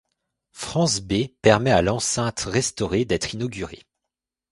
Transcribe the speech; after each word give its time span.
France 0.53 1.01
B 1.01 1.27
permet 1.43 1.69
à 1.69 1.83
l'enceinte 1.83 2.47
restaurée 2.47 3.05
d'être 3.05 3.35
inaugurée. 3.35 3.83